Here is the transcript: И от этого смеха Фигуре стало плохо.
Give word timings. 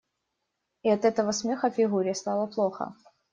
И 0.81 0.89
от 0.89 1.05
этого 1.05 1.31
смеха 1.31 1.69
Фигуре 1.69 2.15
стало 2.15 2.47
плохо. 2.47 2.95